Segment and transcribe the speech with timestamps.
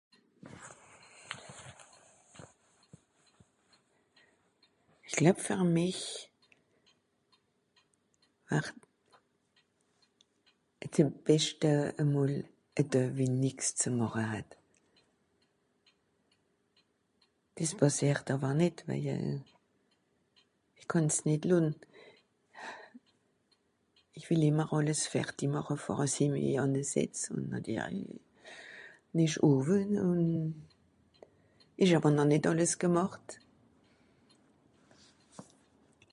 [5.07, 6.01] Ìch glab fer mich
[8.49, 8.65] war
[10.93, 12.33] de beschte e mol
[12.93, 14.51] Doe, wie i nix ze màche hatt.
[17.55, 19.15] Dìs pàssìert àwer nìt waje...
[20.79, 21.69] ìch kànn's nìt lonn.
[24.17, 28.03] Ìch wìll ìmmer àlles ferti màche vor àss i mi ànnesìtz ùn nàtirli
[29.25, 29.77] ìsch owe
[30.09, 30.23] ùn
[31.81, 33.27] ìch hàb noh nìt àlles gemàcht.